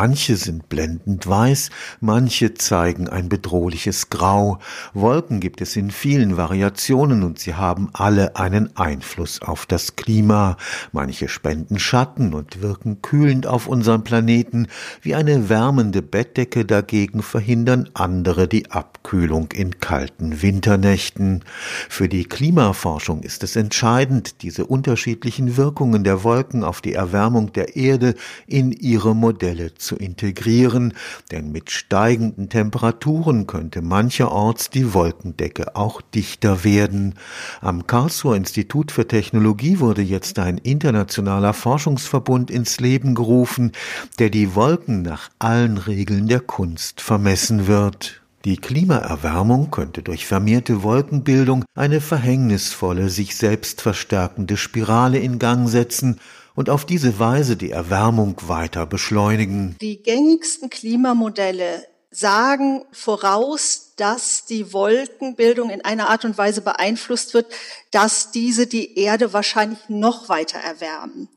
Manche 0.00 0.36
sind 0.36 0.68
blendend 0.68 1.26
weiß, 1.26 1.70
manche 2.00 2.54
zeigen 2.54 3.08
ein 3.08 3.28
bedrohliches 3.28 4.10
Grau. 4.10 4.60
Wolken 4.94 5.40
gibt 5.40 5.60
es 5.60 5.74
in 5.74 5.90
vielen 5.90 6.36
Variationen 6.36 7.24
und 7.24 7.40
sie 7.40 7.54
haben 7.54 7.90
alle 7.94 8.36
einen 8.36 8.76
Einfluss 8.76 9.42
auf 9.42 9.66
das 9.66 9.96
Klima. 9.96 10.56
Manche 10.92 11.28
spenden 11.28 11.80
Schatten 11.80 12.32
und 12.32 12.62
wirken 12.62 13.02
kühlend 13.02 13.48
auf 13.48 13.66
unseren 13.66 14.04
Planeten. 14.04 14.68
Wie 15.02 15.16
eine 15.16 15.48
wärmende 15.48 16.00
Bettdecke 16.00 16.64
dagegen 16.64 17.20
verhindern 17.20 17.90
andere 17.94 18.46
die 18.46 18.70
Abkühlung 18.70 19.50
in 19.50 19.80
kalten 19.80 20.42
Winternächten. 20.42 21.42
Für 21.88 22.08
die 22.08 22.24
Klimaforschung 22.24 23.24
ist 23.24 23.42
es 23.42 23.56
entscheidend, 23.56 24.42
diese 24.42 24.64
unterschiedlichen 24.66 25.56
Wirkungen 25.56 26.04
der 26.04 26.22
Wolken 26.22 26.62
auf 26.62 26.80
die 26.82 26.92
Erwärmung 26.92 27.52
der 27.52 27.74
Erde 27.74 28.14
in 28.46 28.70
ihre 28.70 29.16
Modelle 29.16 29.74
zu 29.74 29.87
integrieren, 29.96 30.94
denn 31.30 31.52
mit 31.52 31.70
steigenden 31.70 32.48
Temperaturen 32.48 33.46
könnte 33.46 33.82
mancherorts 33.82 34.70
die 34.70 34.94
Wolkendecke 34.94 35.76
auch 35.76 36.00
dichter 36.00 36.64
werden. 36.64 37.14
Am 37.60 37.86
Karlsruher 37.86 38.36
Institut 38.36 38.92
für 38.92 39.06
Technologie 39.06 39.80
wurde 39.80 40.02
jetzt 40.02 40.38
ein 40.38 40.58
internationaler 40.58 41.52
Forschungsverbund 41.52 42.50
ins 42.50 42.80
Leben 42.80 43.14
gerufen, 43.14 43.72
der 44.18 44.30
die 44.30 44.54
Wolken 44.54 45.02
nach 45.02 45.30
allen 45.38 45.78
Regeln 45.78 46.28
der 46.28 46.40
Kunst 46.40 47.00
vermessen 47.00 47.66
wird. 47.66 48.22
Die 48.44 48.56
Klimaerwärmung 48.56 49.70
könnte 49.70 50.02
durch 50.02 50.26
vermehrte 50.26 50.82
Wolkenbildung 50.82 51.64
eine 51.74 52.00
verhängnisvolle, 52.00 53.08
sich 53.08 53.36
selbst 53.36 53.82
verstärkende 53.82 54.56
Spirale 54.56 55.18
in 55.18 55.38
Gang 55.40 55.68
setzen 55.68 56.20
und 56.58 56.70
auf 56.70 56.84
diese 56.84 57.20
Weise 57.20 57.56
die 57.56 57.70
Erwärmung 57.70 58.34
weiter 58.48 58.84
beschleunigen. 58.84 59.76
Die 59.80 60.02
gängigsten 60.02 60.70
Klimamodelle 60.70 61.86
sagen 62.10 62.84
voraus, 62.90 63.92
dass 63.94 64.44
die 64.44 64.72
Wolkenbildung 64.72 65.70
in 65.70 65.84
einer 65.84 66.10
Art 66.10 66.24
und 66.24 66.36
Weise 66.36 66.60
beeinflusst 66.60 67.32
wird, 67.32 67.46
dass 67.92 68.32
diese 68.32 68.66
die 68.66 68.98
Erde 68.98 69.32
wahrscheinlich 69.32 69.78
noch 69.86 70.28
weiter 70.28 70.58
erwärmen. 70.58 71.28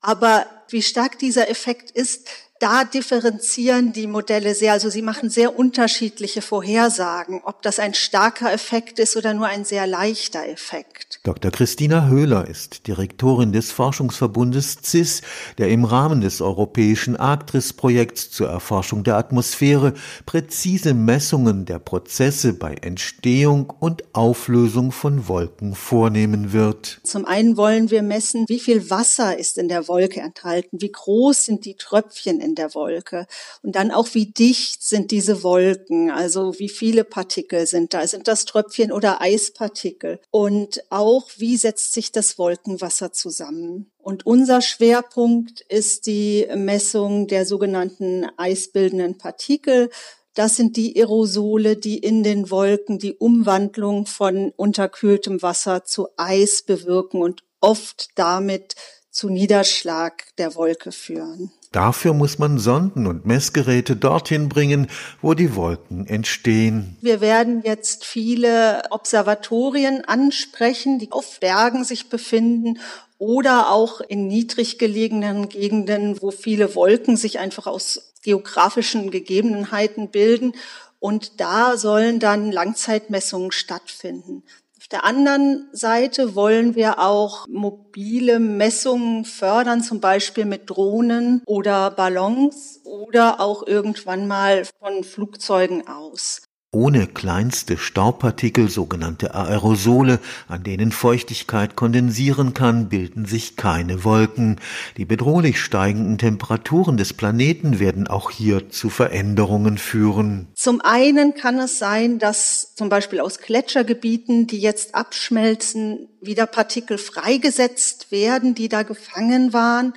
Aber 0.00 0.46
wie 0.68 0.82
stark 0.82 1.18
dieser 1.18 1.50
Effekt 1.50 1.90
ist, 1.90 2.28
da 2.60 2.84
differenzieren 2.84 3.92
die 3.92 4.06
Modelle 4.06 4.54
sehr. 4.54 4.74
Also 4.74 4.90
sie 4.90 5.02
machen 5.02 5.28
sehr 5.28 5.58
unterschiedliche 5.58 6.40
Vorhersagen, 6.40 7.40
ob 7.42 7.62
das 7.62 7.80
ein 7.80 7.94
starker 7.94 8.52
Effekt 8.52 9.00
ist 9.00 9.16
oder 9.16 9.34
nur 9.34 9.46
ein 9.48 9.64
sehr 9.64 9.88
leichter 9.88 10.46
Effekt. 10.46 11.07
Dr. 11.24 11.50
Christina 11.50 12.06
Höhler 12.06 12.46
ist 12.48 12.86
Direktorin 12.86 13.52
des 13.52 13.72
Forschungsverbundes 13.72 14.78
CIS, 14.82 15.22
der 15.58 15.68
im 15.68 15.84
Rahmen 15.84 16.20
des 16.20 16.40
europäischen 16.40 17.16
Arktris-Projekts 17.16 18.30
zur 18.30 18.48
Erforschung 18.48 19.02
der 19.02 19.16
Atmosphäre 19.16 19.94
präzise 20.26 20.94
Messungen 20.94 21.64
der 21.64 21.80
Prozesse 21.80 22.52
bei 22.52 22.74
Entstehung 22.74 23.72
und 23.80 24.04
Auflösung 24.14 24.92
von 24.92 25.26
Wolken 25.28 25.74
vornehmen 25.74 26.52
wird. 26.52 27.00
Zum 27.02 27.24
einen 27.24 27.56
wollen 27.56 27.90
wir 27.90 28.02
messen, 28.02 28.44
wie 28.48 28.60
viel 28.60 28.88
Wasser 28.88 29.36
ist 29.36 29.58
in 29.58 29.68
der 29.68 29.88
Wolke 29.88 30.20
enthalten, 30.20 30.80
wie 30.80 30.92
groß 30.92 31.44
sind 31.44 31.64
die 31.64 31.74
Tröpfchen 31.74 32.40
in 32.40 32.54
der 32.54 32.74
Wolke. 32.74 33.26
Und 33.62 33.74
dann 33.74 33.90
auch, 33.90 34.08
wie 34.12 34.26
dicht 34.26 34.82
sind 34.82 35.10
diese 35.10 35.42
Wolken, 35.42 36.10
also 36.10 36.58
wie 36.58 36.68
viele 36.68 37.04
Partikel 37.04 37.66
sind 37.66 37.92
da, 37.92 38.06
sind 38.06 38.28
das 38.28 38.44
Tröpfchen 38.44 38.92
oder 38.92 39.20
Eispartikel? 39.20 40.20
Und 40.30 40.84
auch, 40.90 41.07
wie 41.36 41.56
setzt 41.56 41.92
sich 41.92 42.12
das 42.12 42.38
Wolkenwasser 42.38 43.12
zusammen? 43.12 43.90
Und 43.98 44.26
unser 44.26 44.60
Schwerpunkt 44.60 45.60
ist 45.62 46.06
die 46.06 46.46
Messung 46.54 47.26
der 47.26 47.46
sogenannten 47.46 48.26
eisbildenden 48.36 49.18
Partikel. 49.18 49.90
Das 50.34 50.56
sind 50.56 50.76
die 50.76 50.96
Aerosole, 50.96 51.76
die 51.76 51.98
in 51.98 52.22
den 52.22 52.50
Wolken 52.50 52.98
die 52.98 53.14
Umwandlung 53.14 54.06
von 54.06 54.52
unterkühltem 54.56 55.42
Wasser 55.42 55.84
zu 55.84 56.08
Eis 56.16 56.62
bewirken 56.62 57.22
und 57.22 57.42
oft 57.60 58.10
damit 58.14 58.76
zu 59.10 59.28
Niederschlag 59.28 60.24
der 60.36 60.54
Wolke 60.54 60.92
führen. 60.92 61.52
Dafür 61.72 62.14
muss 62.14 62.38
man 62.38 62.58
Sonden 62.58 63.06
und 63.06 63.26
Messgeräte 63.26 63.94
dorthin 63.94 64.48
bringen, 64.48 64.88
wo 65.20 65.34
die 65.34 65.54
Wolken 65.54 66.06
entstehen. 66.06 66.96
Wir 67.02 67.20
werden 67.20 67.62
jetzt 67.62 68.06
viele 68.06 68.82
Observatorien 68.90 70.04
ansprechen, 70.04 70.98
die 70.98 71.12
auf 71.12 71.40
Bergen 71.40 71.84
sich 71.84 72.08
befinden 72.08 72.78
oder 73.18 73.70
auch 73.70 74.00
in 74.00 74.28
niedrig 74.28 74.78
gelegenen 74.78 75.48
Gegenden, 75.48 76.20
wo 76.22 76.30
viele 76.30 76.74
Wolken 76.74 77.16
sich 77.16 77.38
einfach 77.38 77.66
aus 77.66 78.14
geografischen 78.22 79.10
Gegebenheiten 79.10 80.08
bilden. 80.08 80.52
Und 81.00 81.40
da 81.40 81.76
sollen 81.76 82.18
dann 82.18 82.50
Langzeitmessungen 82.50 83.52
stattfinden 83.52 84.42
der 84.90 85.04
anderen 85.04 85.68
Seite 85.72 86.34
wollen 86.34 86.74
wir 86.74 86.98
auch 86.98 87.46
mobile 87.46 88.38
Messungen 88.38 89.24
fördern, 89.26 89.82
zum 89.82 90.00
Beispiel 90.00 90.46
mit 90.46 90.70
Drohnen 90.70 91.42
oder 91.46 91.90
Ballons 91.90 92.80
oder 92.84 93.40
auch 93.40 93.66
irgendwann 93.66 94.26
mal 94.26 94.64
von 94.80 95.04
Flugzeugen 95.04 95.86
aus. 95.86 96.47
Ohne 96.70 97.06
kleinste 97.06 97.78
Staubpartikel, 97.78 98.68
sogenannte 98.68 99.34
Aerosole, 99.34 100.18
an 100.48 100.64
denen 100.64 100.92
Feuchtigkeit 100.92 101.76
kondensieren 101.76 102.52
kann, 102.52 102.90
bilden 102.90 103.24
sich 103.24 103.56
keine 103.56 104.04
Wolken. 104.04 104.60
Die 104.98 105.06
bedrohlich 105.06 105.62
steigenden 105.62 106.18
Temperaturen 106.18 106.98
des 106.98 107.14
Planeten 107.14 107.78
werden 107.78 108.06
auch 108.06 108.30
hier 108.30 108.68
zu 108.68 108.90
Veränderungen 108.90 109.78
führen. 109.78 110.48
Zum 110.54 110.82
einen 110.82 111.32
kann 111.32 111.58
es 111.58 111.78
sein, 111.78 112.18
dass 112.18 112.74
zum 112.74 112.90
Beispiel 112.90 113.20
aus 113.20 113.38
Gletschergebieten, 113.38 114.46
die 114.46 114.60
jetzt 114.60 114.94
abschmelzen, 114.94 116.10
wieder 116.20 116.44
Partikel 116.44 116.98
freigesetzt 116.98 118.12
werden, 118.12 118.54
die 118.54 118.68
da 118.68 118.82
gefangen 118.82 119.54
waren 119.54 119.94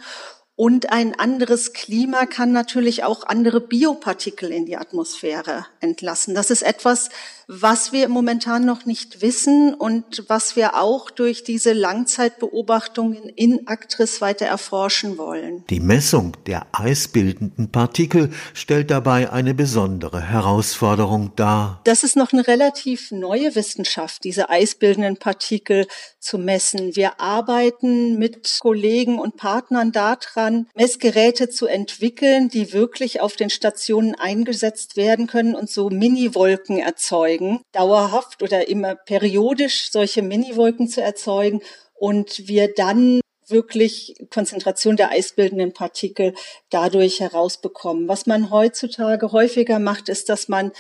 und 0.55 0.91
ein 0.91 1.17
anderes 1.17 1.73
Klima 1.73 2.25
kann 2.25 2.51
natürlich 2.51 3.03
auch 3.03 3.25
andere 3.25 3.61
Biopartikel 3.61 4.51
in 4.51 4.65
die 4.65 4.77
Atmosphäre 4.77 5.65
entlassen. 5.79 6.35
Das 6.35 6.51
ist 6.51 6.61
etwas, 6.61 7.09
was 7.53 7.91
wir 7.91 8.07
momentan 8.07 8.63
noch 8.63 8.85
nicht 8.85 9.21
wissen 9.21 9.73
und 9.73 10.23
was 10.29 10.55
wir 10.55 10.81
auch 10.81 11.11
durch 11.11 11.43
diese 11.43 11.73
Langzeitbeobachtungen 11.73 13.27
in 13.35 13.67
Actris 13.67 14.21
weiter 14.21 14.45
erforschen 14.45 15.17
wollen. 15.17 15.65
Die 15.69 15.81
Messung 15.81 16.37
der 16.45 16.65
eisbildenden 16.71 17.69
Partikel 17.69 18.29
stellt 18.53 18.89
dabei 18.89 19.31
eine 19.31 19.53
besondere 19.53 20.21
Herausforderung 20.21 21.33
dar. 21.35 21.81
Das 21.83 22.03
ist 22.03 22.15
noch 22.15 22.31
eine 22.31 22.47
relativ 22.47 23.11
neue 23.11 23.53
Wissenschaft, 23.53 24.23
diese 24.23 24.49
eisbildenden 24.49 25.17
Partikel 25.17 25.87
zu 26.19 26.37
messen. 26.37 26.95
Wir 26.95 27.19
arbeiten 27.19 28.17
mit 28.17 28.59
Kollegen 28.61 29.19
und 29.19 29.35
Partnern 29.35 29.91
daran, 29.91 30.67
Messgeräte 30.73 31.49
zu 31.49 31.67
entwickeln, 31.67 32.47
die 32.47 32.71
wirklich 32.71 33.19
auf 33.19 33.35
den 33.35 33.49
Stationen 33.49 34.15
eingesetzt 34.15 34.95
werden 34.95 35.27
können 35.27 35.53
und 35.53 35.69
so 35.69 35.89
Mini-Wolken 35.89 36.77
erzeugen 36.79 37.40
erzeugen, 37.41 37.61
dauerhaft 37.71 38.43
oder 38.43 38.67
immer 38.67 38.95
periodisch 38.95 39.91
solche 39.91 40.21
Miniwolken 40.21 40.87
zu 40.87 41.01
erzeugen 41.01 41.61
und 41.93 42.47
wir 42.47 42.73
dann 42.73 43.21
wirklich 43.47 44.15
Konzentration 44.29 44.95
der 44.95 45.09
eisbildenden 45.09 45.73
Partikel 45.73 46.33
dadurch 46.69 47.19
herausbekommen. 47.19 48.07
Was 48.07 48.25
man 48.25 48.49
heutzutage 48.49 49.31
häufiger 49.31 49.79
macht, 49.79 50.07
ist, 50.07 50.29
dass 50.29 50.47
man 50.47 50.71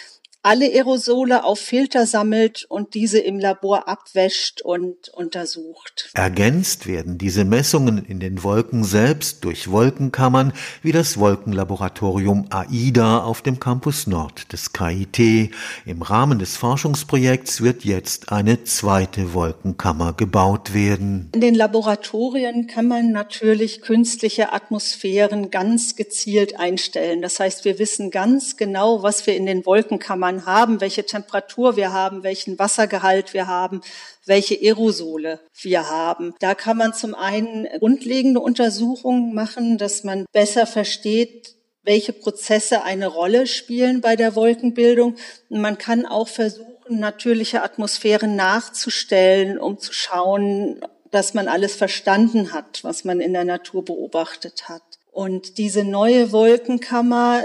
alle 0.43 0.65
Aerosole 0.65 1.43
auf 1.43 1.59
Filter 1.59 2.07
sammelt 2.07 2.65
und 2.67 2.95
diese 2.95 3.19
im 3.19 3.37
Labor 3.37 3.87
abwäscht 3.87 4.61
und 4.61 5.09
untersucht. 5.09 6.09
Ergänzt 6.15 6.87
werden 6.87 7.19
diese 7.19 7.45
Messungen 7.45 8.03
in 8.03 8.19
den 8.19 8.41
Wolken 8.43 8.83
selbst 8.83 9.43
durch 9.43 9.69
Wolkenkammern 9.69 10.53
wie 10.81 10.91
das 10.91 11.19
Wolkenlaboratorium 11.19 12.47
AIDA 12.49 13.19
auf 13.23 13.43
dem 13.43 13.59
Campus 13.59 14.07
Nord 14.07 14.51
des 14.51 14.73
KIT. 14.73 15.51
Im 15.85 16.01
Rahmen 16.01 16.39
des 16.39 16.57
Forschungsprojekts 16.57 17.61
wird 17.61 17.85
jetzt 17.85 18.31
eine 18.31 18.63
zweite 18.63 19.33
Wolkenkammer 19.33 20.13
gebaut 20.13 20.73
werden. 20.73 21.29
In 21.35 21.41
den 21.41 21.55
Laboratorien 21.55 22.65
kann 22.65 22.87
man 22.87 23.11
natürlich 23.11 23.81
künstliche 23.81 24.53
Atmosphären 24.53 25.51
ganz 25.51 25.95
gezielt 25.95 26.59
einstellen. 26.59 27.21
Das 27.21 27.39
heißt, 27.39 27.63
wir 27.63 27.77
wissen 27.77 28.09
ganz 28.09 28.57
genau, 28.57 29.03
was 29.03 29.27
wir 29.27 29.35
in 29.35 29.45
den 29.45 29.67
Wolkenkammern 29.67 30.30
Jahren 30.31 30.45
haben, 30.45 30.81
welche 30.81 31.05
Temperatur 31.05 31.75
wir 31.75 31.91
haben, 31.91 32.23
welchen 32.23 32.57
Wassergehalt 32.57 33.33
wir 33.33 33.47
haben, 33.47 33.81
welche 34.25 34.55
Aerosole 34.55 35.39
wir 35.61 35.89
haben. 35.89 36.33
Da 36.39 36.55
kann 36.55 36.77
man 36.77 36.93
zum 36.93 37.15
einen 37.15 37.67
grundlegende 37.79 38.39
Untersuchungen 38.39 39.33
machen, 39.33 39.77
dass 39.77 40.03
man 40.03 40.25
besser 40.31 40.65
versteht, 40.65 41.55
welche 41.83 42.13
Prozesse 42.13 42.83
eine 42.83 43.07
Rolle 43.07 43.47
spielen 43.47 44.01
bei 44.01 44.15
der 44.15 44.35
Wolkenbildung. 44.35 45.15
man 45.49 45.77
kann 45.77 46.05
auch 46.05 46.27
versuchen, 46.27 46.67
natürliche 46.89 47.63
Atmosphären 47.63 48.35
nachzustellen, 48.35 49.57
um 49.57 49.79
zu 49.79 49.93
schauen, 49.93 50.81
dass 51.09 51.33
man 51.33 51.47
alles 51.47 51.75
verstanden 51.75 52.53
hat, 52.53 52.83
was 52.83 53.03
man 53.03 53.19
in 53.19 53.33
der 53.33 53.45
Natur 53.45 53.83
beobachtet 53.83 54.69
hat. 54.69 54.83
Und 55.11 55.57
diese 55.57 55.83
neue 55.83 56.31
Wolkenkammer, 56.31 57.43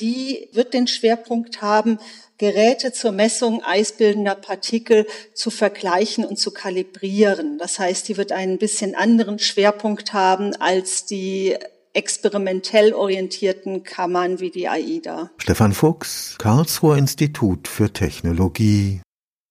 die 0.00 0.48
wird 0.52 0.74
den 0.74 0.86
Schwerpunkt 0.86 1.62
haben, 1.62 1.98
Geräte 2.38 2.92
zur 2.92 3.12
Messung 3.12 3.62
eisbildender 3.64 4.34
Partikel 4.34 5.06
zu 5.32 5.50
vergleichen 5.50 6.24
und 6.24 6.38
zu 6.38 6.50
kalibrieren. 6.50 7.58
Das 7.58 7.78
heißt, 7.78 8.08
die 8.08 8.16
wird 8.16 8.32
einen 8.32 8.58
bisschen 8.58 8.94
anderen 8.94 9.38
Schwerpunkt 9.38 10.12
haben 10.12 10.54
als 10.56 11.06
die 11.06 11.56
experimentell 11.94 12.92
orientierten 12.92 13.82
Kammern 13.82 14.38
wie 14.38 14.50
die 14.50 14.68
AIDA. 14.68 15.30
Stefan 15.38 15.72
Fuchs, 15.72 16.36
Karlsruher 16.38 16.98
Institut 16.98 17.68
für 17.68 17.90
Technologie. 17.90 19.00